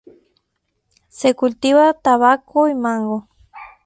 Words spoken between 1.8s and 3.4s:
tabaco y mango.